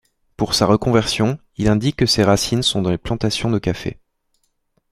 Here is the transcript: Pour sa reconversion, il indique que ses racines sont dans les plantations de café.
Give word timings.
Pour 0.35 0.55
sa 0.55 0.65
reconversion, 0.65 1.37
il 1.57 1.67
indique 1.67 1.97
que 1.97 2.07
ses 2.07 2.23
racines 2.23 2.63
sont 2.63 2.81
dans 2.81 2.89
les 2.89 2.97
plantations 2.97 3.51
de 3.51 3.59
café. 3.59 3.99